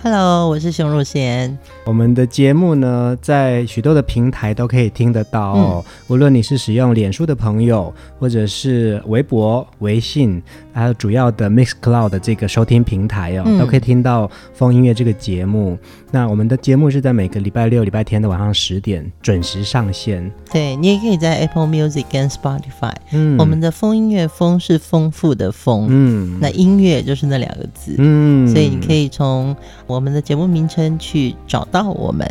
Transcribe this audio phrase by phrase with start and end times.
[0.00, 1.58] Hello，我是熊汝贤。
[1.84, 5.84] 我们的节目呢，在许多的平台都可以听得到哦。
[5.84, 10.40] 嗯、无论你是使用脸书的朋友，或者是微博、微信，
[10.78, 15.76] 还有主要的 Mixcloud 的这个收听平台哦，嗯、都可以听到风音乐这个节目。
[16.10, 20.30] 那我们的节目是在每个礼拜六、礼拜天的晚上十点准时上线。
[20.52, 22.94] 对，你也可以在 Apple Music 跟 Spotify。
[23.12, 25.88] 嗯，我们的风音乐，风是丰富的丰。
[25.90, 27.96] 嗯，那音乐就是那两个字。
[27.98, 29.54] 嗯，所以你可以从
[29.86, 32.26] 我们的节目名称去找到我们。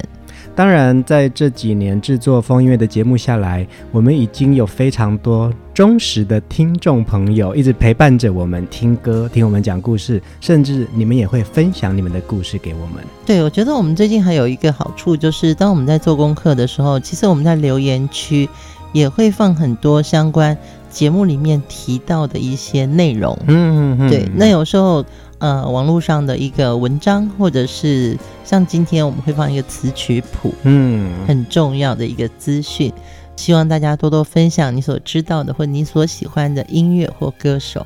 [0.58, 13.03] 当然，在这几年制作风音乐的节目下来，我们已经有非常多忠实的听众朋友一直陪伴着我们听歌、听我们讲故事，甚至你们也会分享你们的故事给我们。
[13.23, 18.49] 对，我觉得我们最近还有一个好处，就是当我们在做功课的时候，其实我们在留言区
[18.94, 20.58] 也会放很多相关
[20.89, 23.38] 节目里面提到的一些内容。
[23.45, 25.05] 嗯嗯嗯，对，那有时候。
[25.39, 32.91] 呃，网络上的一个文章，或者是像今天我们会放一个词曲谱，嗯，很重要的一个资讯，
[33.35, 37.85] 希望大家多多分享你所知道的或你所喜欢的音乐或歌手。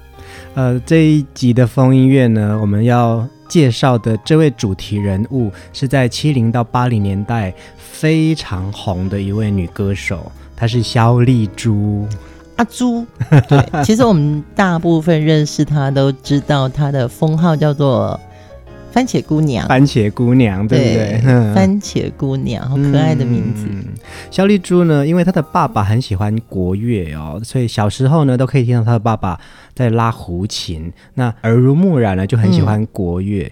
[0.53, 12.07] 呃，这一集的风音乐呢，我们要介绍的这位主题人物是在七零到八零年代非常红的一位女歌手，她是萧丽珠。
[12.61, 13.03] 阿朱，
[13.49, 18.19] 对，其实我们大部分认识他都知道他的封号叫做
[18.91, 19.67] 番茄姑娘。
[19.67, 21.21] 番茄姑娘，对不对？
[21.23, 23.65] 对番茄姑娘，好可爱的名字。
[24.29, 29.39] 肖丽珠呢，因为她的爸爸很喜欢国乐哦，所以小时候呢都可以听到她的爸爸
[29.73, 33.43] 在拉胡琴，那耳濡目染呢就很喜欢国乐。
[33.45, 33.51] 嗯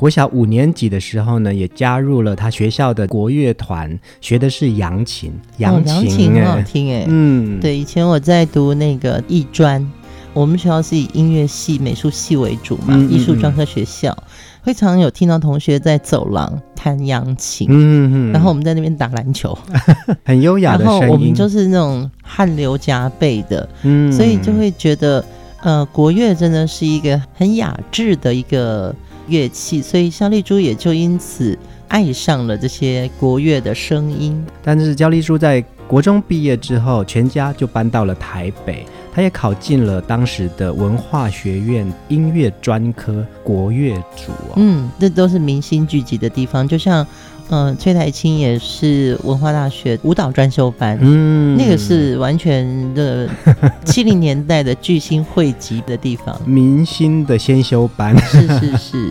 [0.00, 5.30] 国小五年级的时候呢，也加入了他学校的国乐团，学的是扬琴。
[5.58, 7.04] 扬琴，很好听哎。
[7.06, 9.86] 嗯，对，以前我在读那个艺专，
[10.32, 14.16] 我们学校是以音乐系、美术系为主嘛，嗯嗯嗯艺术专科学校，
[14.62, 17.66] 会常有听到同学在走廊弹扬琴。
[17.68, 18.32] 嗯。
[18.32, 19.56] 然后我们在那边打篮球，
[20.24, 21.00] 很优雅的声音。
[21.00, 25.22] 然后我们就是那种汗流浃背的，嗯，所以就会觉得，
[25.60, 28.96] 呃，国乐真的是一个很雅致的一个。
[29.30, 31.58] 乐器，所以肖丽珠也就因此
[31.88, 34.44] 爱上了这些国乐的声音。
[34.62, 44.54] 但是肖丽珠在国中毕业之后，全家就搬到了台北，她也考进了当时的文化学院音乐专科国乐组哦。
[44.56, 47.06] 嗯，这都是明星聚集的地方，就像。
[47.50, 53.28] 嗯，崔苔菁也是文化大学舞蹈专修班，嗯，那个是完全的
[53.84, 59.10] 七零年代的巨星汇集的地方，明星的先修班，是是是。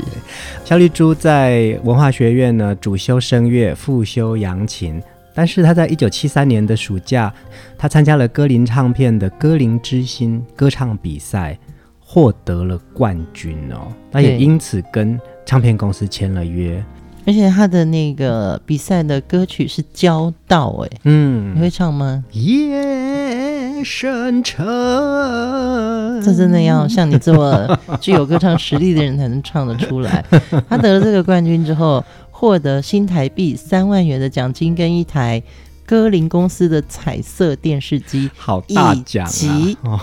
[0.63, 5.01] 萧 丽珠在文化学院呢，主修声乐，副修扬琴，
[5.33, 7.33] 但是他在一九七三年的暑假，
[7.77, 11.59] 他参加了歌林唱片的歌林之星歌唱比赛，
[11.99, 16.81] 获得了冠军哦，那也因此跟唱片公司签了约。
[17.29, 22.23] 而且他的那个比赛的歌曲是《交道》哎，嗯，你会唱吗？
[22.31, 24.65] 夜深沉，
[26.23, 30.25] 这真的要像你这么具有歌唱实力的人才能唱得出来。
[30.67, 35.39] 他得了这个冠军之后，获得新台币三万元的奖金跟一台
[35.85, 39.29] 歌林公司的彩色电视机，好大奖
[39.83, 40.01] 啊！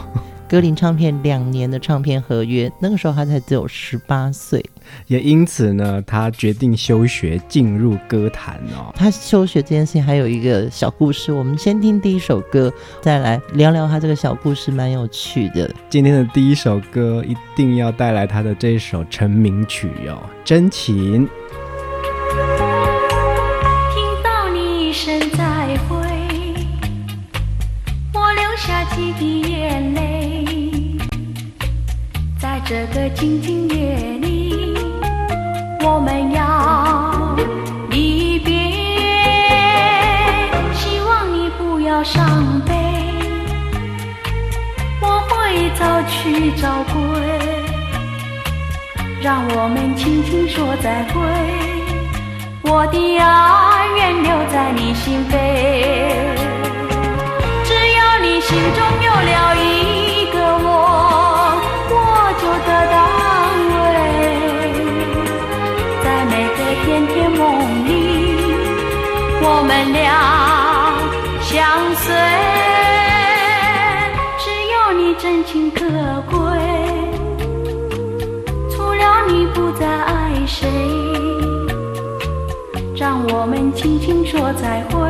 [0.49, 4.65] 歌林唱片两年的唱片合约，那个时候他才只有十八岁，
[5.07, 8.93] 也因此呢，他决定休学，进入歌坛哦。
[8.95, 15.71] 他休学这件事情还有一个小故事，我们先听第一首歌，再来聊聊他这个小故事，蛮有趣的。
[15.89, 21.27] 今天的第一首歌一定要带来他的这一首成名曲哟，《真情》。
[23.95, 25.97] 听到你一声再会，
[28.13, 30.45] 我流下几滴眼泪。
[32.39, 33.66] 在这个静静
[46.09, 46.95] 去找归。
[49.21, 51.19] 让我们轻轻说再会，
[52.63, 55.33] 我的爱愿留在你心扉。
[57.65, 58.79] 只要你心中
[84.39, 85.06] 我在乎。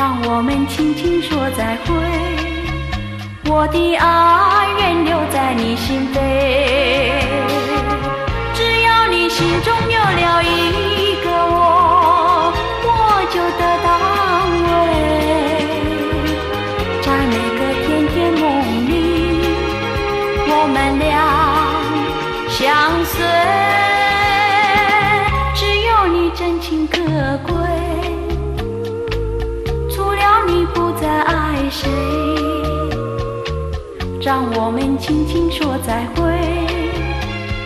[0.00, 1.92] 让我们轻轻说再会，
[3.50, 6.16] 我的爱愿留在你心扉。
[8.54, 11.99] 只要你心中有了一个我，
[34.30, 36.22] 让我们轻轻说再会，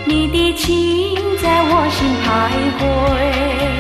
[0.07, 2.25] 你的情在我心徘
[2.81, 3.74] 徊。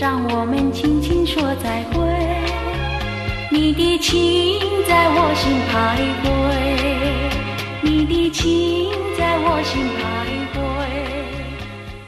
[0.00, 2.00] 让我们轻轻说再会。
[3.52, 4.58] 你的情
[4.88, 8.88] 在我心徘徊，你的情
[9.18, 10.00] 在我心徘
[10.56, 10.58] 徊，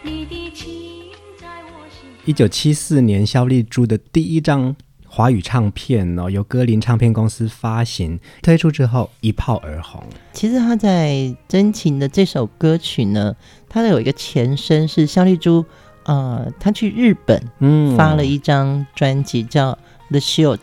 [0.03, 2.09] 你的情在我心。
[2.25, 4.75] 一九七四年，肖丽珠的第一张。
[5.06, 10.03] 华语唱片哦，由歌林唱片公司发行，推出之后一炮而红。
[10.33, 11.11] 其实他在
[11.47, 13.37] 《真情》的这首歌曲呢，
[13.69, 15.67] 它的有一个前身是肖丽珠，
[16.04, 19.72] 呃，他去日本，嗯，发了一张专辑叫
[20.10, 20.58] 《The Shoji》，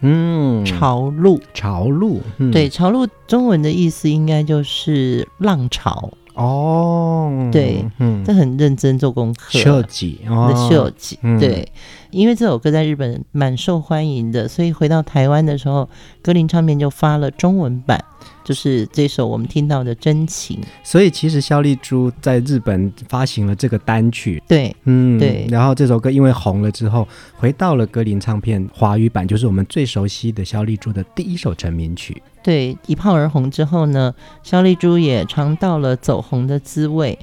[0.00, 6.10] 嗯，潮路，潮路，嗯、对，潮路中文的意思应该就是浪潮。
[6.34, 9.58] 哦，对，嗯，这很认真做功课。
[9.58, 11.70] 设计，哦，的设计，对，
[12.10, 15.88] 因为这首歌在日本蛮受欢迎的，所以回到台湾的时候，
[16.22, 18.04] 歌林唱片就发了中文版。
[18.42, 32.20] 就是这首我们听到的真情，所以其实肖丽珠在日本发行了这个单曲，对，嗯，对，然后这首歌因为红了之后，回到了歌林唱片华语版，就是我们最熟悉的肖丽珠的第一首成名曲。
[32.42, 34.12] 对，一炮而红之后呢，
[34.42, 37.16] 肖丽珠也尝到了走红的滋味。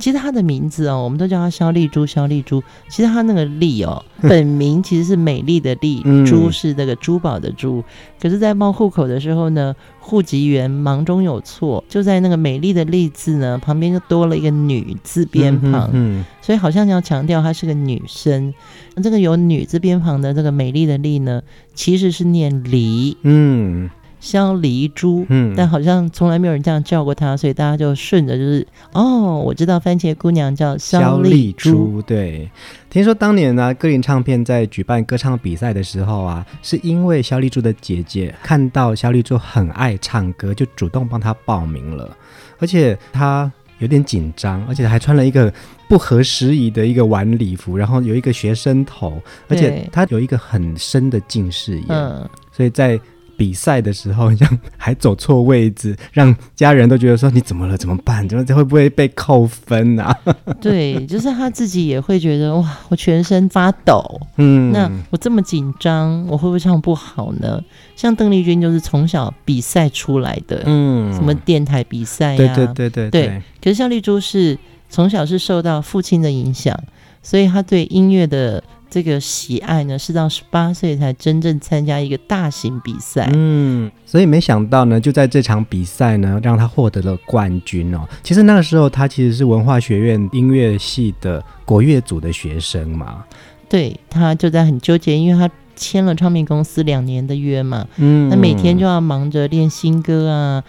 [0.00, 2.62] 其实她的名字哦，我们都叫她肖丽珠，肖丽珠。
[2.88, 7.84] 其实她那个丽哦， 本名其实是美丽的丽，珠是那个珠宝的珠。
[8.20, 18.52] 可是，在报户口的时候呢，户籍员忙中有错，就在那个美丽的丽字呢旁边就多了一个女字边旁，嗯，所以好像要强调她是个女生。
[18.94, 21.42] 那这个有女字边旁的这个美丽的丽呢，
[21.74, 23.90] 其实是念离，嗯。
[24.20, 32.48] 萧丽珠，嗯，但好像从来没有人这样叫过她，所以大家就顺着就是哦，我知道番茄姑娘叫肖丽珠，对。
[32.90, 42.14] 听说当年呢、啊，歌林唱片在举办歌唱比赛的时候啊，是因为肖丽珠的姐姐看到肖丽珠很爱唱歌，就主动帮她报名了，
[42.58, 45.50] 而且她有点紧张，而且还穿了一个
[45.88, 53.00] 不合时宜的一个晚礼服，然后有一个学生头，而且她有一个很深的近视眼，嗯，所以在。
[53.40, 57.74] 比赛的时候，像还走错位置，让家人都觉得说你怎么了？
[57.74, 58.28] 怎么办？
[58.28, 60.14] 怎么会不会被扣分啊？
[60.60, 64.20] 对，就是他自己也会觉得哇，我全身发抖。
[64.36, 67.58] 嗯，那我这么紧张，我会不会唱不好呢？
[67.96, 72.54] 像邓丽君就是从小比赛出来的，嗯，什么电台比赛呀？
[72.54, 73.26] 对对对对对。
[73.26, 74.58] 对，可是像丽珠是
[74.90, 76.78] 从小是受到父亲的影响，
[77.22, 78.62] 所以他对音乐的。
[78.90, 83.30] 这个喜爱呢，是到十八岁才真正参加一个大型比赛。
[83.32, 88.00] 嗯，所以没想到呢，就在这场比赛呢，让他获得了冠军哦。
[88.24, 93.24] 其实那个时候，他其实是文化学院音乐系的国乐组的学生嘛。
[93.68, 97.86] 对，他就在很纠结，因为他签了唱片公司两年的约嘛。
[97.96, 100.64] 嗯，那每天就要忙着练新歌啊、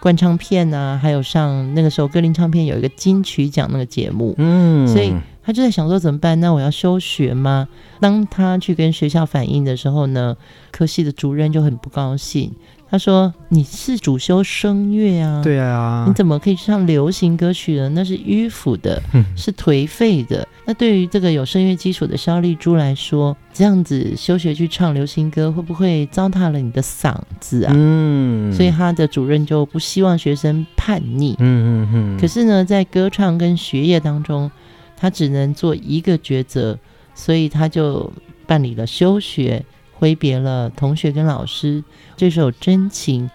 [0.00, 4.34] 灌唱片啊，还有上那个时候歌林唱片有一个金曲奖那个节目。
[4.38, 5.12] 嗯，所以。
[5.48, 6.38] 他就在想说怎么办？
[6.40, 7.66] 那我要休学吗？
[8.00, 10.36] 当他去跟学校反映的时候呢，
[10.70, 12.52] 科系的主任就很不高兴。
[12.90, 17.88] 他说：“你是主修声乐啊，对啊，你怎么可以去唱流行歌曲呢？
[17.94, 19.00] 那是迂腐的，
[19.34, 20.46] 是颓废的。
[20.66, 27.72] 那对于这个有声乐基础的肖丽珠来说，这样子休学去唱流行歌，会不会糟蹋了你的嗓子啊？
[27.74, 31.34] 嗯，所以他的主任就不希望学生叛逆。
[31.38, 32.20] 嗯嗯嗯。
[32.20, 34.50] 可是呢，在歌唱跟学业当中。
[34.98, 36.76] 他只能做一个抉择，
[37.14, 38.12] 所以他就
[38.46, 41.82] 办理了休学，挥别了同学跟老师。
[42.16, 43.26] 这首《真情》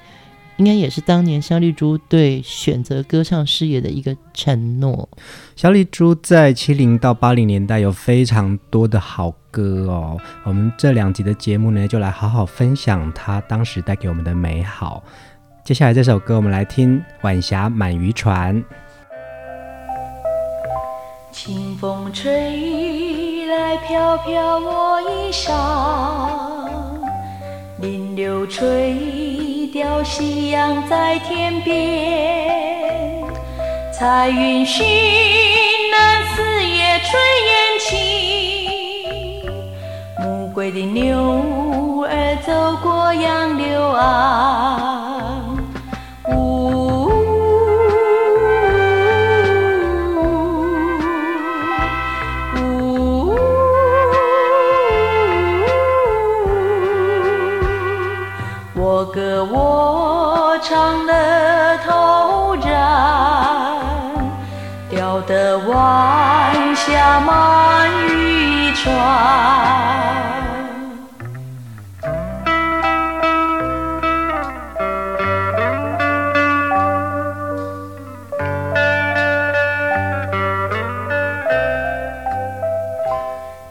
[0.57, 5.07] 应该也是当年肖丽珠对选择歌唱事业的一个承诺。
[5.55, 15.03] 肖丽珠在七零到八零年代有非常多的好歌哦，我们这两集的节目呢，就来好好分享她当时带给我们的美好。
[15.63, 18.61] 接下来这首歌，我们来听《晚霞满渔船》。
[21.33, 25.51] 清风吹来飘飘我衣裳，
[27.81, 33.23] 林柳垂钓夕阳在天边，
[33.91, 34.85] 彩云寻
[35.91, 37.17] 南四野炊
[37.49, 39.41] 烟起，
[40.19, 45.02] 暮归的牛儿走过杨柳岸。
[59.51, 62.71] 我唱得陶然，
[64.89, 68.91] 钓得晚霞满渔船。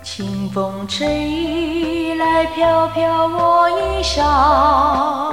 [0.02, 5.31] 清风吹来，飘飘我衣裳。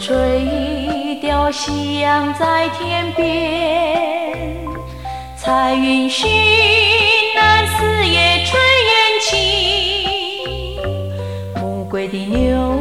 [0.00, 4.64] 垂钓夕阳在天边，
[5.36, 6.30] 彩云寻
[7.34, 10.78] 南四野炊烟起，
[11.60, 12.77] 暮归的牛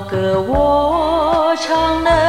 [0.00, 2.25] 歌我唱了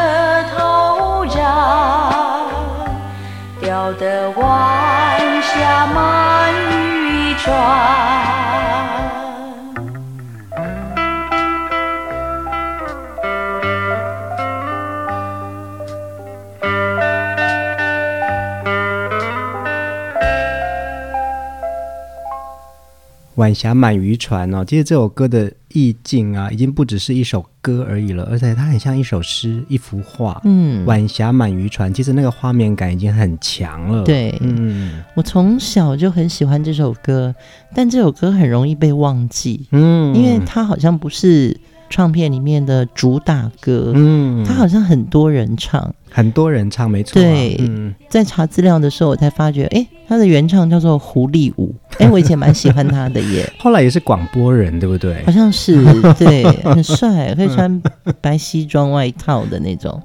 [23.48, 30.42] 晚霞满渔船哦，其实这首歌的意境啊，已经不只是一首歌而已了，而且它很像一首诗、一幅画。
[30.44, 34.04] 嗯，晚霞满渔船，其实那个画面感已经很强了。
[34.04, 37.34] 对，嗯，我从小就很喜欢这首歌，
[37.74, 39.66] 但这首歌很容易被忘记。
[39.72, 41.58] 嗯，因为它好像不是。
[41.90, 47.24] 唱片里面的主打歌，嗯，他好像很多人唱，很多人唱，没错、啊。
[47.24, 53.52] 对，嗯、在查资料的时候，我才发觉，哎、欸，他的原唱叫做狐狸舞，哎、欸，我以前蛮喜欢他的耶。
[53.60, 55.24] 后来也是广播人，对不对？
[55.26, 55.84] 好像是，
[56.20, 57.82] 对，很帅，会穿
[58.22, 60.02] 白西装外套的那种。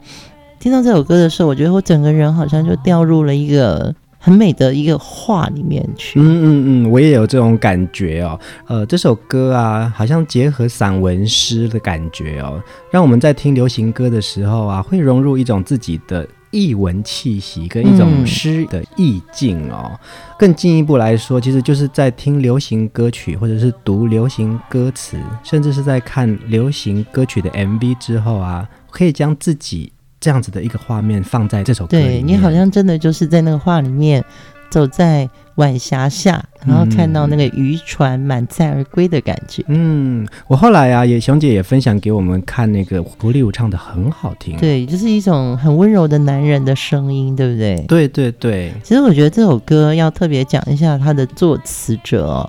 [0.60, 3.94] 听到这首歌的时候，我觉得我整个人好像就掉入了一个。
[4.24, 8.38] 很美的一个画里面去，嗯嗯嗯，我也有这种感觉哦。
[8.68, 12.62] 呃，这首歌啊，好像结合散文诗的感觉哦，
[12.92, 19.90] 让我们在听流行歌的时候啊，会融入一种自己的译文气息跟一种诗的意境哦。
[20.38, 29.92] 更进一步来说，其实就是在听流行歌曲，或者是读流行歌词，甚至是在看流行歌曲的 MV 之后啊，可以将自己。
[30.22, 34.24] 这样子的一个画面放在这首歌里面，对，你好像真的就是在那个画里面，
[34.70, 39.64] 走在晚霞下，然后看到那个渔船满载而归的感觉。
[39.66, 47.84] 嗯，我后来啊，也熊姐也分享给我们看那个狐狸舞唱的很好听，对，就是一种很温柔的男人的声音，对不对？
[47.88, 48.72] 对对对。
[48.84, 52.48] 其实我觉得这首歌要特别讲一下它的作词者哦，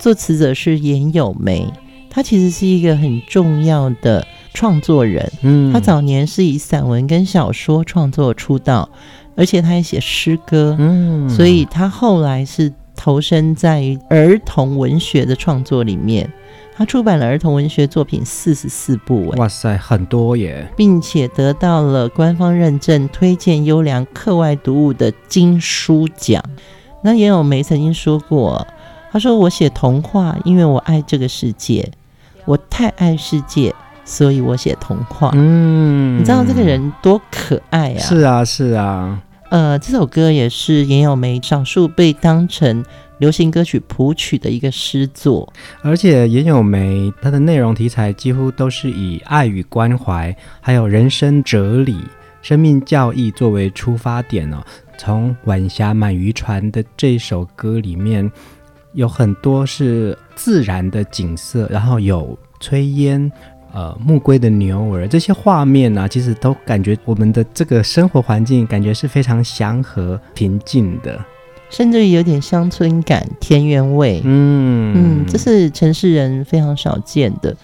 [0.00, 1.72] 作词者是严友梅，
[2.10, 4.26] 他其实是一个很重要的。
[4.54, 8.88] 创作人，嗯，他早年是以散文跟小说创作出道，
[9.36, 16.30] 而且他也写诗歌，嗯，所以他后来是投身在儿童文学的创作里面。
[16.74, 26.42] 他出版了儿童文学作品四十四部，哇塞，很多耶，并且得到了官方认证，推荐优良课外读物的金书奖。
[27.02, 28.66] 那严有梅曾经说过，
[29.12, 31.90] 他说：“我写童话，因为我爱这个世界，
[32.46, 37.98] 我太爱世界。”所以我写童话，嗯，你知道这个人多可爱啊！
[37.98, 42.84] 是啊，是啊，呃，这首歌也是严有梅少数被当成
[43.18, 51.96] 流行歌曲谱曲的一个诗作，而且严有梅它的内容题材几乎都是以爱与关怀，还有人生哲理、
[52.42, 54.62] 生命教义作为出发点哦。
[54.98, 58.30] 从晚霞满渔船的这首歌里面，
[58.94, 63.30] 有很多是自然的景色，然后有炊烟。
[63.72, 71.18] 呃，木龟的牛儿，这些画面呢、啊，其实都感觉我们的这个生活环境感觉是非常祥和平静的，
[71.70, 74.20] 甚至于有点乡村感、田园味。
[74.24, 77.56] 嗯嗯，这是城市人非常少见的。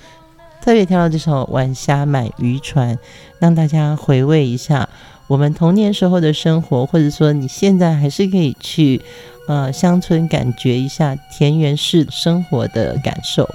[0.63, 2.97] 特别挑到这首《晚霞买渔船》，
[3.39, 4.89] 让大家回味一下
[5.27, 9.01] 我们童年时候的生活，或者说你现在还是可以去
[9.47, 13.49] 呃乡村感觉一下田园式生活的感受。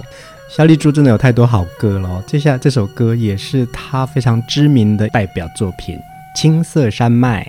[0.56, 5.96] 萧丽珠真的有太多好歌了，接下来这首歌也是她非常知名的代表作品
[6.40, 7.42] 《青色山脉》。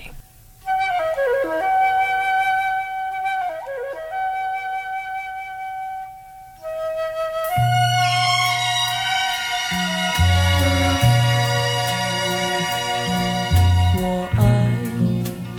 [14.02, 14.68] 我爱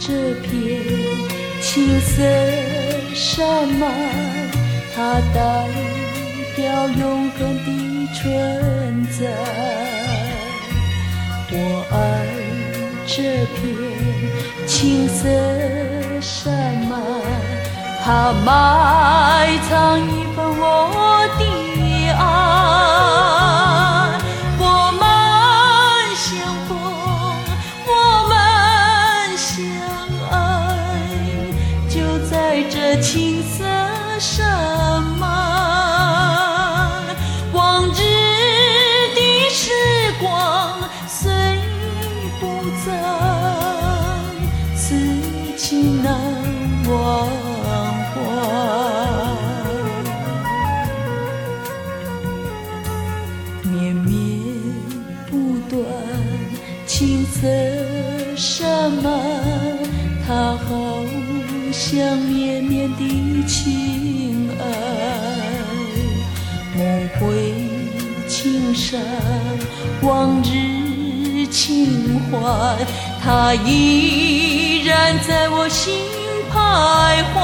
[0.01, 0.83] 这片
[1.63, 2.25] 青色
[3.15, 3.87] 山脉，
[4.97, 6.06] 它带。
[6.59, 7.69] 要永恒的
[8.15, 9.19] 存在，
[11.53, 11.55] 我
[11.93, 11.95] 爱
[13.07, 13.57] 这片
[14.67, 15.29] 青色
[16.21, 16.45] 山
[16.89, 16.93] 脉，
[18.03, 18.49] 它埋
[19.69, 20.65] 藏一份我
[21.39, 21.43] 的
[22.13, 23.46] 爱。
[70.07, 72.39] 往日情怀，
[73.21, 75.93] 它依然在我心
[76.53, 77.37] 徘徊。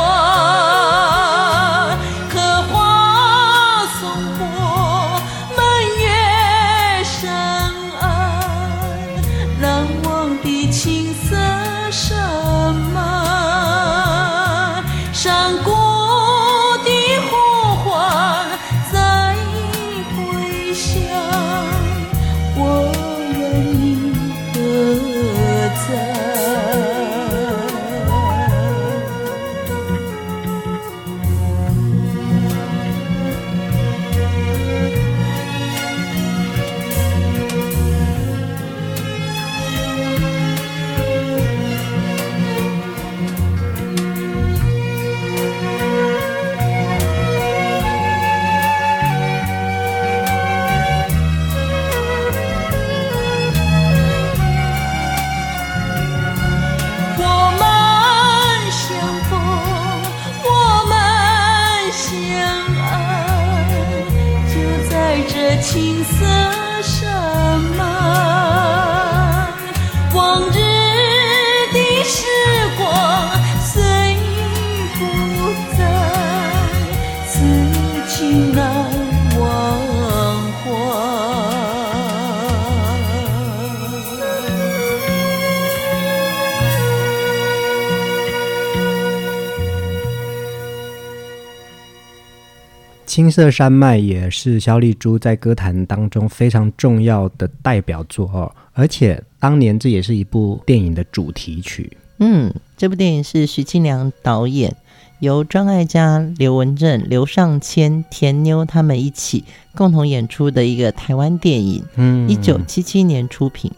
[93.12, 101.94] 青色山脉也是萧丽珠在歌坛当中非常重要的代表作哦，而且当年这也是一部电影的主题曲。
[102.20, 104.74] 嗯，这部电影是徐庆良导演，
[105.20, 109.44] 由庄爱嘉、刘文正、刘尚谦、田妞他们一起
[109.74, 111.84] 共同演出的一个台湾电影。
[111.96, 113.70] 嗯，一九七七年出品。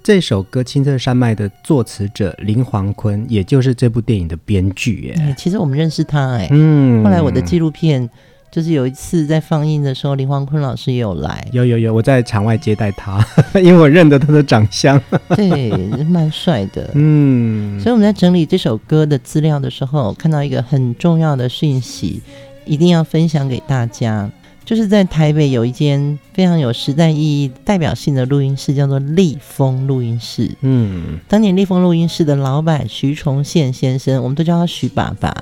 [0.00, 5.08] 这首歌《青色山脉》的作词者林黄坤，也就是这部电影的编剧。
[5.08, 6.46] 耶，其实我们认识他哎。
[6.52, 8.08] 嗯，后来我的纪录片。
[8.50, 13.24] 就是有一次在放映的时候，林黄坤老师也有来，有有有，我在场外接待他，
[13.62, 15.00] 因为我认得他的长相，
[15.36, 15.70] 对，
[16.04, 17.78] 蛮帅的，嗯。
[17.78, 22.20] 所以我们在整理这首歌的资料的时候，看到一个很重要的讯息，
[22.64, 24.28] 一定要分享给大家，
[24.64, 30.50] 就是在台北有一间非常有时代意义、代表性的录音室，叫做立丰录音室。
[30.62, 35.32] 嗯，当年立丰录音室的老板徐崇宪先生，我们都叫他徐爸爸。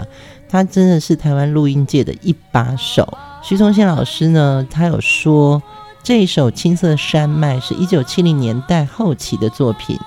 [0.48, 3.06] 他真的是台湾录音界的一把手。
[3.42, 5.62] 徐崇宪老师呢，他有说
[6.02, 9.98] 这一首《青色山脉》是一九七零年代后期的作品。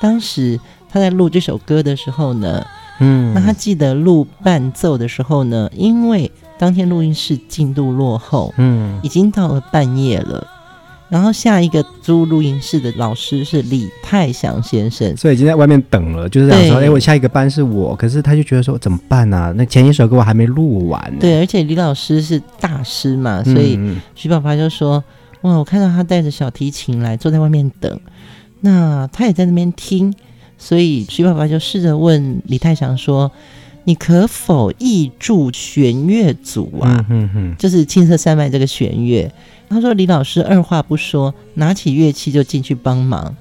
[0.00, 0.58] 当时
[0.90, 2.64] 他在录这首歌的时候呢，
[2.98, 10.46] 嗯，那他记得录伴奏的时候呢，因为当天录音室进度落后，嗯，已经到了半夜了。
[11.12, 19.52] 然后下一个租录音室的老师是李泰祥先生，所以已经在外面等了，就是这样说，哎，我下一个班是我，可是他就觉得说怎么办呢、啊？
[19.54, 21.18] 那前一首歌我还没录完。
[21.20, 23.78] 对，而且李老师是大师嘛，所以
[24.14, 25.04] 徐爸爸就说
[25.44, 28.00] ：“哇，我看到他带着小提琴来，坐在外面等，
[28.62, 30.14] 那他也在那边听，
[30.56, 33.30] 所以徐爸爸就试着问李泰祥说
[33.84, 39.30] ：‘你可否译著弦乐组啊？’嗯哼，就是《青色山脉》这个弦乐。”
[39.72, 43.34] 他说：“李老师二话不说，拿起乐器就进去帮忙。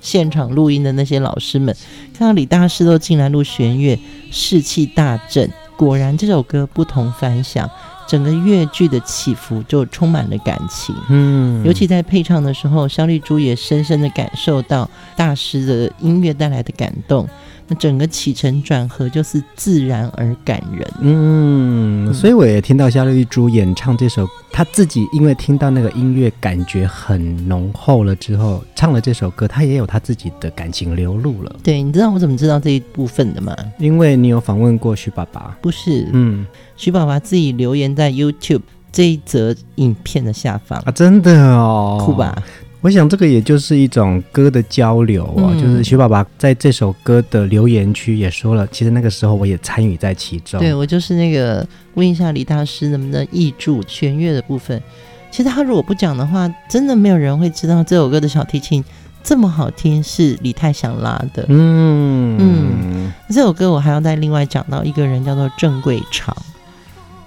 [0.00, 1.76] 现场录音的那些老师们
[2.16, 3.98] 看到李大师都进来录弦乐，
[4.30, 5.50] 士气大振。
[5.76, 7.68] 果然，这首歌不同凡响，
[8.06, 10.94] 整个乐剧的起伏就充满了感情。
[11.08, 17.28] 嗯，尤其在配唱的时候，肖丽珠也深深的感受到大师的音乐带来的感动。”
[17.74, 31.56] 整个起承转合就是自然而感人，嗯，所以我也听到萧丽珠演唱这首，她自己因为听到那个音乐感觉很浓厚了之后，唱了这首歌，她也有她自己的感情流露了。
[31.62, 33.56] 对，你知道我怎么知道这一部分的吗？
[33.78, 36.08] 因为你有访问过徐爸爸，不是？
[36.12, 42.42] 嗯，徐爸爸自己留言在 YouTube 这一则影片的下方啊，真的哦，酷吧？
[42.82, 50.58] 我想这个也就是一种歌的交流啊，嗯、就是徐爸爸在这首歌的留言区也说了，其实那个时候我也参与在其中。
[50.58, 51.64] 对，我就是那个
[51.94, 54.82] 问一下李大师能不能译注弦乐的部分。
[55.30, 58.84] 其实他如果不讲的话，真的没有人会知道这首歌的小提琴
[59.22, 61.46] 这么好听，是李泰祥拉的。
[61.50, 66.36] 嗯嗯，这首歌我还要再另外讲到一个人，叫做郑贵长。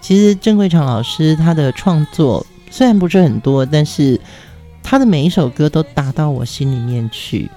[0.02, 4.20] 其实郑贵长老师他的创作虽然不是很多，但是。
[4.88, 7.50] 他的每一首歌都打到我心里面去，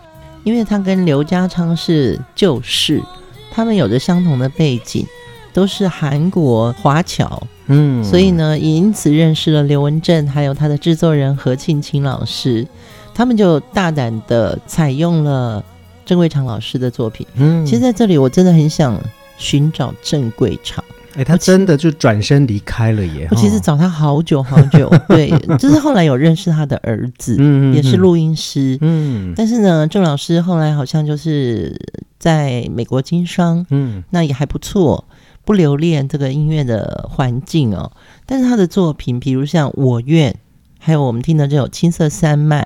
[0.44, 3.02] 因为他跟刘家昌是旧识，
[3.50, 5.06] 他们有着相同的背景，
[5.52, 12.66] 都是韩国华侨，嗯，所以呢，也因此认识了刘文正，还有他的制作人何庆清老师，
[13.14, 15.62] 他们就大胆的采用了
[16.06, 17.26] 郑贵长老师的作品。
[17.34, 18.98] 嗯，其实在这里我真的很想
[19.36, 20.82] 寻找郑贵长。
[21.18, 23.26] 哎，他真的就转身离开了耶！
[23.32, 25.28] 我其实找他好久好久， 对，
[25.58, 31.76] 就是后来有认识他的儿子，嗯，也是录音师，嗯，但是呢，郑老师后来好像就是
[32.20, 35.04] 在美国经商，嗯，那也还不错，
[35.44, 37.90] 不留恋这个音乐的环境哦。
[38.24, 40.30] 但是他的作品，比如像《我愿》，
[40.78, 42.62] 还有我们听的这首《青色山脉》，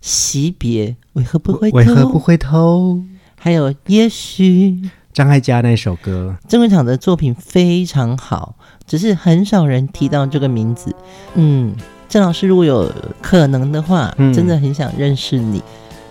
[0.00, 1.76] 惜别为何不回头？
[1.76, 3.00] 为何不回头？
[3.36, 4.90] 还有也许。
[5.16, 8.54] 张艾嘉那首歌，郑文场的作品非常好，
[8.86, 10.94] 只是很少人提到这个名字。
[11.36, 11.74] 嗯，
[12.06, 15.62] 郑老师如果有可能的话，嗯、真的很想认识你。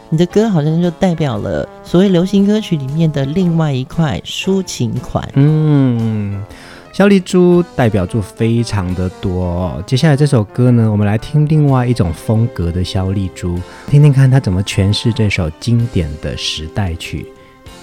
[0.09, 5.29] 你的歌好像就代表了所谓流行歌曲里面的另外一块抒情款。
[5.35, 6.43] 嗯，
[6.91, 9.83] 萧丽珠代表作非常的多。
[9.85, 17.23] 接下来这首歌呢，我们来听另外一种风格的萧丽珠，听听看她怎么诠释这首经典的时代曲。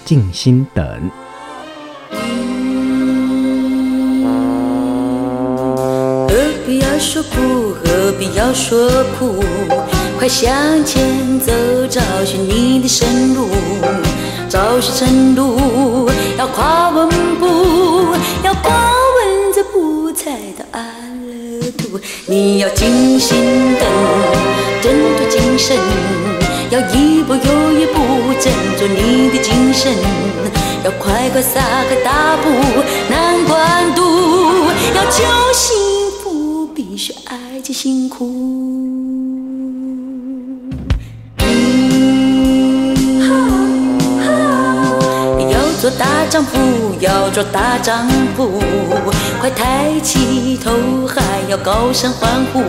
[0.05, 1.11] 静心等，
[6.27, 6.35] 何
[6.65, 9.41] 必要说苦，何必要说苦？
[10.19, 11.51] 快向前走，
[11.89, 13.47] 找寻你的生路。
[14.49, 18.13] 找寻生路，要跨稳步，
[18.43, 20.83] 要跨稳这步才到安
[21.25, 21.99] 乐土。
[22.27, 23.37] 你要静心
[23.79, 23.87] 等，
[24.81, 25.77] 振作精神，
[26.73, 29.93] 要一步又一步，振作你的精神。
[30.83, 32.49] 要快快撒开大步，
[33.11, 34.01] 难关渡。
[34.95, 35.77] 要求幸
[36.23, 38.25] 福，必须挨尽辛苦。
[45.51, 46.57] 要做大丈夫，
[46.99, 48.49] 要做大丈夫，
[49.39, 50.71] 快抬起头，
[51.05, 52.63] 还要高声欢呼。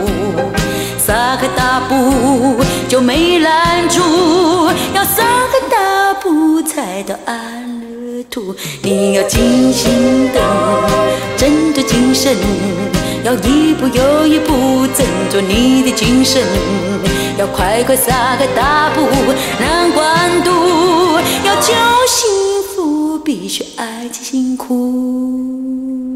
[1.07, 4.01] 撒开大步，就没拦住，
[4.95, 8.57] 要撒开大步，才到安乐土。
[8.83, 10.43] 你要静心等，
[11.37, 12.35] 振作精神，
[13.23, 16.43] 要一步又一步，振作你的精神，
[17.37, 19.07] 要快快撒开大步，
[19.61, 20.51] 难关渡，
[21.45, 21.75] 要求
[22.07, 22.31] 幸
[22.75, 26.14] 福，必须挨尽辛苦。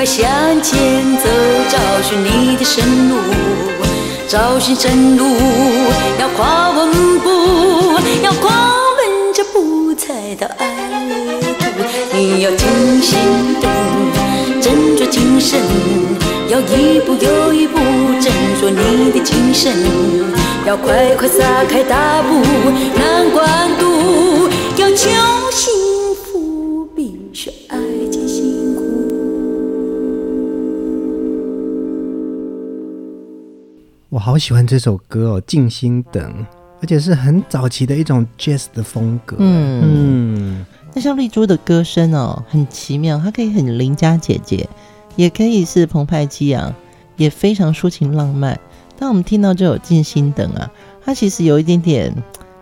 [0.00, 0.26] 快向
[0.62, 1.28] 前走
[1.68, 3.16] 找寻你的生路，
[4.26, 5.26] 找寻生路
[6.18, 7.28] 要跨稳步，
[8.22, 8.50] 要跨
[8.96, 10.66] 稳这步才到爱
[11.06, 11.82] 乐土。
[12.14, 12.66] 你要静
[13.02, 13.18] 心
[13.60, 13.70] 等，
[14.62, 15.60] 振作精神，
[16.48, 17.78] 要一步又一步，
[18.22, 19.76] 振作你的精神，
[20.66, 22.40] 要快快撒开大步，
[22.98, 25.10] 难关渡，要求
[25.50, 25.74] 心
[34.20, 36.22] 好喜欢这首歌哦，《静心等》，
[36.82, 39.36] 而且是很早期的一种 jazz 的风格。
[39.38, 44.68] 嗯嗯，那像丽珠的歌声哦，很奇妙，它可以很邻家姐姐，
[45.16, 46.72] 也可以是澎湃激昂，
[47.16, 48.60] 也非常抒情浪漫。
[48.98, 50.70] 当我们听到这首《静心等》啊，
[51.02, 52.14] 它其实有一点点。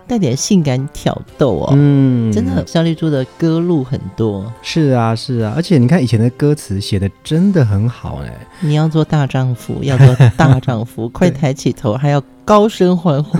[0.09, 13.39] 带点性感挑逗哦，嗯，真的，萧丽珠的歌路很多，是啊，是啊，而且你看以前的歌词写的真的很好哎，你要做大丈夫，要做大丈夫， 快抬起头，还要高声欢呼，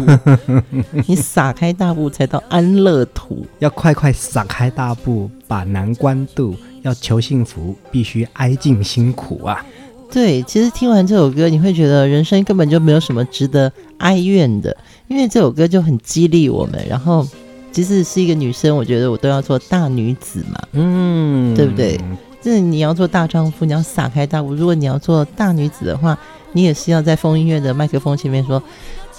[1.09, 9.65] 你撒开大步才到安乐土，要快快撒开大步把难关渡，要求幸福必须挨尽辛苦啊。
[10.11, 16.83] 对，其实听完这首歌，你会觉得人生根本就没有什么值得哀怨的，因为这首歌就很激励我们。
[16.89, 17.27] 然后，
[17.71, 22.01] 即使是一个女生，我觉得我都要做大女子嘛，嗯，对不对？
[22.41, 24.55] 就是你要做大丈夫，你要撒开大步。
[24.55, 26.19] 如果你要做大女子的话，
[26.53, 28.63] 你也是要在风音乐的麦克风前面说：“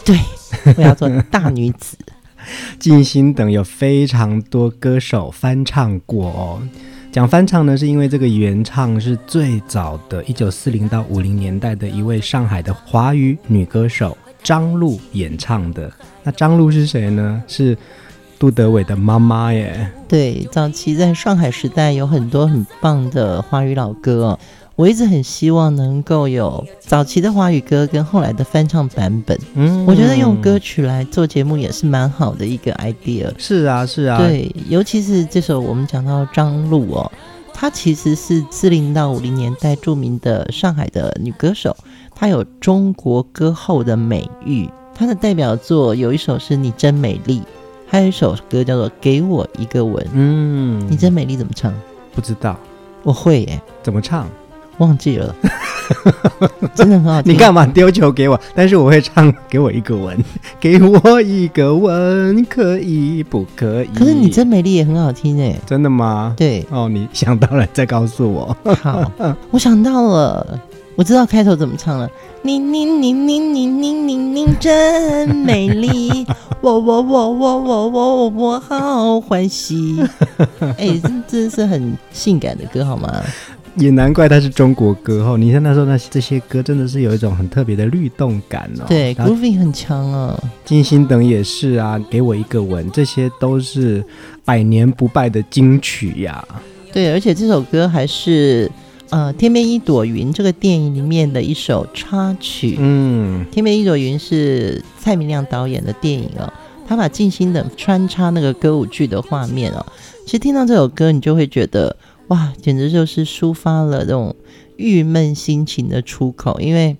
[0.04, 0.18] 对，
[0.76, 1.98] 我要做大女子。
[2.80, 6.62] ”静心等有非常多歌手翻唱过哦。
[7.12, 15.92] 讲翻唱呢，是因为这个原唱是最早的，一九四零到五零年代的一位上海的华语女歌手张璐演唱的。
[16.22, 17.42] 那张璐是谁呢？
[17.48, 17.76] 是
[18.38, 19.92] 杜德伟的妈妈耶。
[20.08, 24.38] 对，早期在上海时代有很多很棒的华语老歌。
[24.80, 29.38] 我一直很希望能够有早期的华语歌跟后来的翻唱版本。
[29.56, 33.30] 嗯，我觉得用歌曲来做节目也是蛮好的一个 idea。
[33.38, 34.18] 是啊，是啊。
[34.18, 37.12] 对，尤其是这首我们讲到张璐哦，
[37.54, 41.76] 她其实是四零到五零年代著名的上海的女歌手，
[42.16, 44.70] 她有中国歌后的美誉。
[44.96, 47.42] 她的代表作有一首是你真美丽，
[47.86, 50.08] 还有一首歌叫做给我一个吻。
[50.14, 51.74] 嗯，你真美丽怎么唱？
[52.16, 52.58] 不知道，
[53.04, 53.62] 我会耶。
[53.84, 54.26] 怎么唱？
[54.80, 55.34] 忘记了，
[56.76, 57.34] 真的很好听。
[57.34, 58.40] 你干嘛丢球给我？
[58.56, 60.18] 但是我会唱，给我一个吻，
[60.60, 63.88] 给我一个吻，可以不可以？
[63.96, 66.34] 可是你真美丽也很好听哎，真的吗？
[66.38, 68.56] 对哦，你想到了再告诉我。
[68.82, 69.12] 好，
[69.52, 70.60] 我想到了，
[70.96, 72.10] 我知道开头怎么唱了。
[72.42, 76.26] 你你你你你你你你真美丽，
[76.62, 80.02] 我我我我我我我好欢喜。
[80.78, 83.22] 哎，这这是很性感的歌好吗？
[83.76, 85.38] 也难怪它是中国歌哦。
[85.38, 88.86] 你看那时候那这些歌真的是有一种很特别的律动感哦。
[88.88, 90.38] 对，grooving 很强哦。
[90.66, 94.04] 金星等也是啊，给我一个吻，这些都是
[94.44, 96.46] 百年不败的金曲呀。
[96.92, 98.70] 对，而且这首歌还是
[99.10, 102.76] 呃《天边一朵云》这个电影里面的一首插曲。
[102.80, 106.52] 嗯，《天边一朵云》是蔡明亮导演的电影哦。
[106.88, 109.86] 他把静心等穿插那个歌舞剧的画面哦，
[110.26, 111.96] 其实听到这首歌，你就会觉得
[112.30, 114.36] 哇，简直就是抒发了这种
[114.78, 116.60] 郁闷心情的出口。
[116.60, 116.96] 因为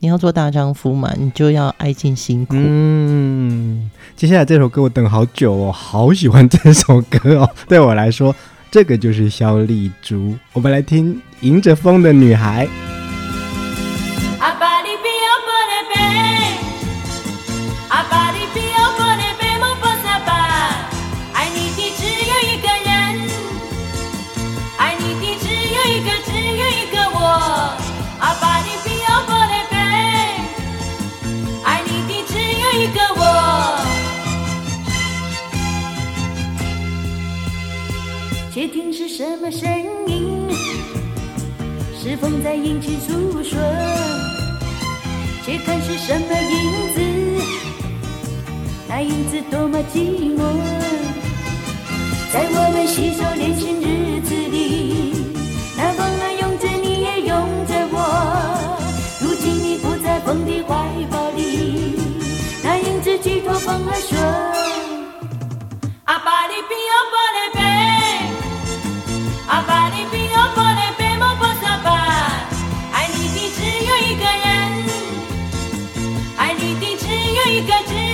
[0.00, 2.54] 你要做大丈夫嘛，你就要爱尽辛苦。
[2.56, 7.50] 嗯，接下来这首歌我等好久哦，好喜欢这首歌哦。
[7.68, 8.34] 对我来说，
[8.70, 10.34] 这个就是萧丽珠。
[10.52, 12.66] 我们来听《迎着风的女孩》。
[38.58, 39.70] 窃听是什么声
[40.08, 40.48] 音？
[41.96, 43.56] 是风在引起诉说。
[45.46, 47.00] 且看是什么影子？
[48.88, 50.42] 那影子多么寂寞。
[52.32, 55.14] 在我们携手连心日子里，
[55.76, 57.96] 那风儿拥着你也拥着我。
[59.20, 60.74] 如今你不在风的怀
[61.08, 61.94] 抱里，
[62.64, 64.18] 那影子寄托风儿说：
[77.58, 78.07] 一个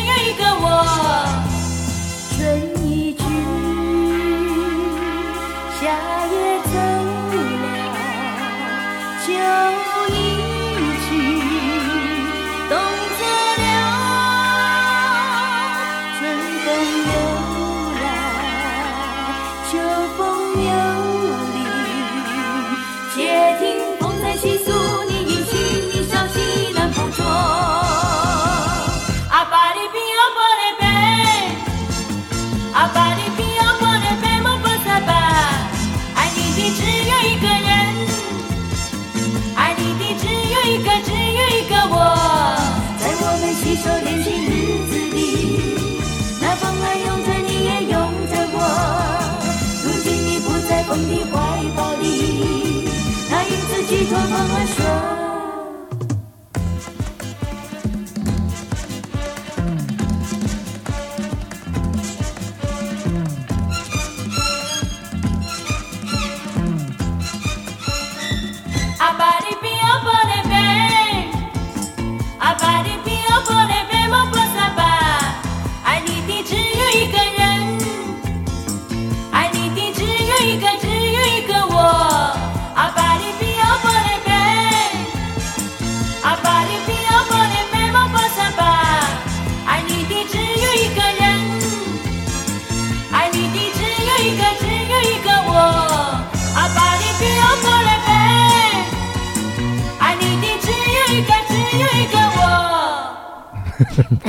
[54.05, 54.74] 寄托风儿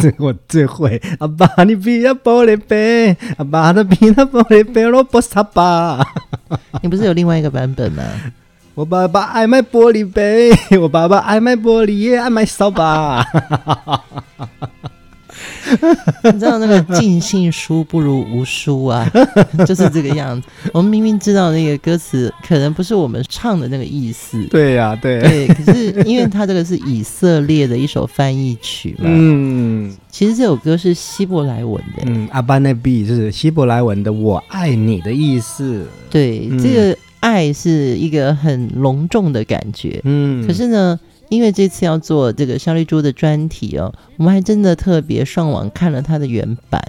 [0.02, 1.02] 这 我最会。
[1.20, 6.00] 阿爸，你比那玻璃杯，阿爸的比那玻璃杯，萝卜沙巴。
[6.82, 8.04] 你不是有另外一个版本吗？
[8.76, 10.52] 我爸爸爱卖玻璃杯，
[10.82, 13.26] 我爸爸爱卖玻璃，爱卖扫把。
[16.24, 19.10] 你知道那个尽信书不如无书啊，
[19.66, 20.48] 就是这个样子。
[20.74, 25.48] 我们明明知道那个歌词可能不是我们唱的那个意思，对呀、啊，对对。
[25.48, 35.86] 可是因为它这个是以色列的一首翻译曲嘛，嗯，其实这首歌是希伯来文的，嗯，阿巴那比就是希伯来文的“我爱你”的意思。
[36.10, 41.00] 对，嗯、这个爱是一个很隆重的感觉，嗯，可是呢。
[41.36, 46.82] 因为这次要做这个肖丽珠的专题哦，我们还真的特别上网看了她的原版，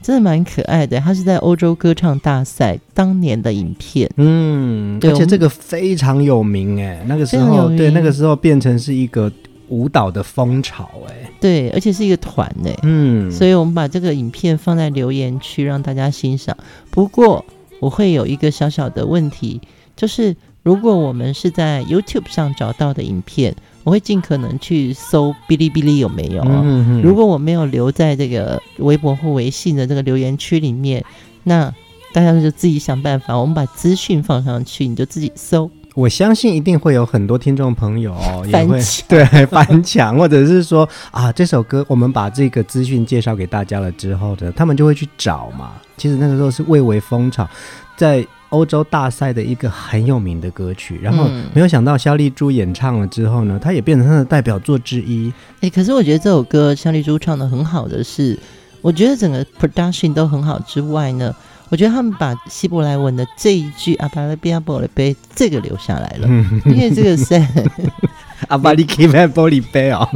[0.00, 1.00] 真的蛮可爱的。
[1.00, 9.30] 他是在欧洲歌唱大赛当年的影片，嗯，而且这个非常有名哎，那个时候对那个时候变成是一个
[9.68, 16.56] 舞蹈的风潮哎，对，而且是一个团哎，嗯，所以我们把这个影片放在留言区让大家欣赏。
[16.90, 17.44] 不过
[17.80, 19.60] 我会有一个小小的问题，
[19.96, 20.34] 就是
[20.68, 23.56] 如果我们是在 YouTube 上找到的影片。
[23.84, 31.02] 我会尽可能去搜哔哩哔哩有没有、啊嗯嗯、如果我没有留在这个微博或微信的这个留言区里面，
[31.44, 31.72] 那
[32.12, 33.34] 大家就自己想办法。
[33.34, 35.70] 我们把资讯放上去，你就自己搜。
[35.94, 38.14] 我相信一定会有很多听众朋友
[38.44, 45.72] 也会 对翻墙，或者是说啊，这首歌我们把这个资讯介绍给大家了之后的，他们就会去找嘛。
[45.96, 47.48] 其实那个时候是蔚为风潮，
[47.96, 50.98] 在欧洲大赛的一个很有名的歌曲。
[51.02, 55.32] 然后没有想到肖丽珠演唱了之后呢，它也变成她的代表作之一。
[55.56, 58.38] 哎、欸，可是我觉得这首歌肖丽珠唱的很好的是，
[58.80, 61.34] 我觉得整个 production 都很好之外呢。
[61.70, 66.26] 我觉得他们把希伯来文的这一句阿巴拉比亚玻璃杯这个留下来了，
[66.64, 67.46] 因为这个是
[68.48, 70.08] 阿巴利基卖玻璃杯哦，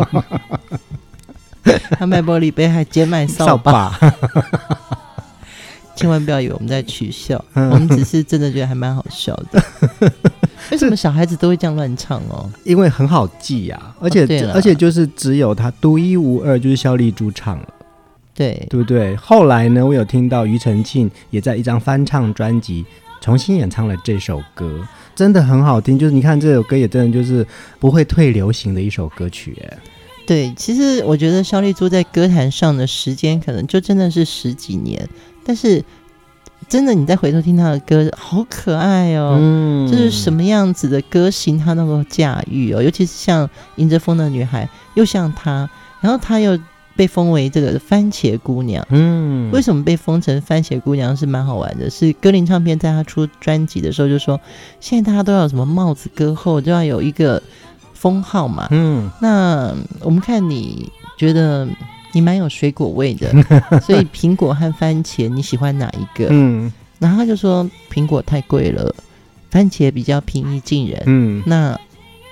[1.98, 3.92] 他卖玻璃杯还兼卖扫把，
[6.02, 9.62] 千万不要以为我们在取笑，我们只是真的觉得还蛮好笑的。
[10.70, 12.50] 为什么小孩子都会这样乱唱哦？
[12.64, 17.68] 因为很好记呀、啊，而且、哦、而且就是只有他独一无二，就是肖丽珠唱了。
[18.34, 19.14] 对，对不对？
[19.16, 22.84] 后来呢，我有听到庾澄庆也在一张翻唱专辑
[23.20, 25.98] 重新演唱了这首歌，真的很好听。
[25.98, 27.46] 就是你看这首歌，也真的就是
[27.78, 29.56] 不会退流行的一首歌曲。
[29.64, 29.78] 哎，
[30.26, 35.06] 对，其实我觉得肖丽珠在歌坛上的时间可能就真的是十几年，
[35.44, 35.84] 但是
[36.68, 45.68] 真的你再回头听他的歌，好可爱哦，嗯，就是什么样子的歌型他能够驾驭哦，尤其是像迎着风的女孩，又像她，
[46.00, 46.58] 然后她又。
[46.94, 51.88] 被封为这个番茄姑娘，嗯，为什么被封成番茄姑娘是蛮好玩的。
[51.88, 54.38] 是歌林唱片在他出专辑的时候就说，
[54.78, 57.42] 现在大家都要什么帽子歌后就要有一个
[57.94, 61.66] 封号嘛，嗯，那我们看你觉得
[62.12, 63.30] 你蛮有水果味的，
[63.80, 66.28] 所以苹果和番茄你喜欢哪一个？
[66.30, 68.94] 嗯，然后他就说苹果太贵了，
[69.50, 71.78] 番茄比较平易近人，嗯，那。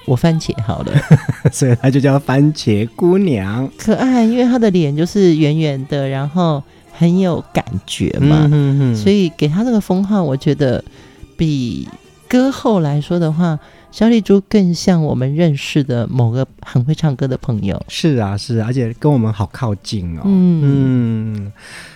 [0.06, 0.92] 我番茄好了，
[1.52, 6.60] 所以他就叫番茄姑娘，可爱，因为她的脸就是圆圆的，然后
[6.90, 10.82] 很有感觉嘛，嗯、哼哼，所以给她这个封号，我觉得
[11.36, 11.86] 比
[12.26, 13.56] 歌后来说的话，
[13.92, 17.80] 萧丽珠更像我们认识的某个很会唱歌的朋友。
[17.88, 20.22] 是啊，是啊，而且跟我们好靠近哦。
[20.24, 21.52] 嗯嗯，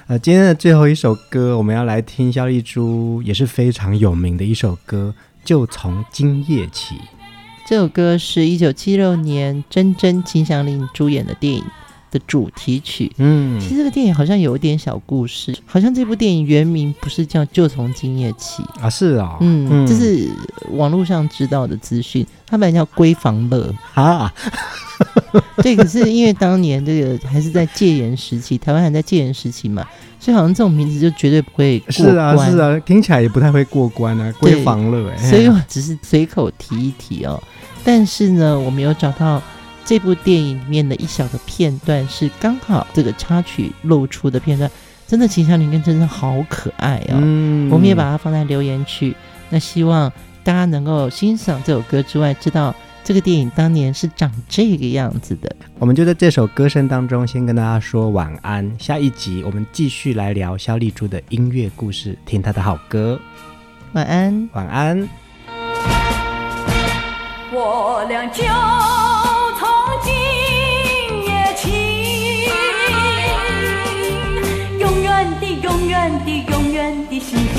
[0.08, 5.14] 呃，今天的最后一首歌，我们要来听小丽珠也是非常有名的一首歌，
[5.44, 6.96] 就从今夜起。
[7.66, 11.64] 这首歌是一九七六年真真金祥林主演的电影
[12.14, 13.10] 的主题曲。
[13.18, 20.30] 嗯，其实这个电影好像有一点小故事，好像这部电影原名不是叫《就从今夜起》啊，是啊、哦，嗯，这是
[20.70, 24.32] 网络上知道的资讯，它本来叫《闺房乐》啊。
[25.56, 29.84] 对，可是因为当年这个还是在戒严时期，台湾还在戒严时期嘛，
[30.20, 32.12] 所以好像这种名字就绝对不会过关。
[32.12, 35.16] 是啊，是啊，听起来也不太会过关啊，闺房乐哎。
[35.16, 37.42] 所以我只是随口提一提哦。
[37.82, 39.42] 但是呢，我没有找到
[39.84, 44.70] 这部电影里面的一小个片段，是刚好这个插曲露出的片段，
[45.06, 47.18] 真的秦祥林跟真真好可爱哦。
[47.20, 49.14] 嗯，我们也把它放在留言区，
[49.50, 50.10] 那希望
[50.42, 55.54] 大家能够欣赏这首歌之外，知道这个电影当年是长这个样子的。
[55.78, 58.74] 我们就在这首歌声当中，先跟大家说晚安。
[58.78, 63.20] 下一集我们继续来聊萧丽珠的音乐故事，听她的好歌。
[63.92, 65.06] 晚安，晚安。
[67.52, 68.42] 我俩就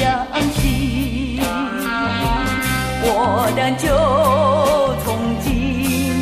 [0.06, 0.14] 相
[0.54, 1.40] 信。
[3.08, 3.10] 我
[3.56, 3.88] 俩就
[5.04, 5.06] 从
[5.42, 5.48] 今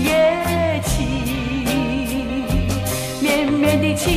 [0.05, 0.09] 夜
[0.85, 0.87] 起，
[3.21, 4.07] 绵绵的情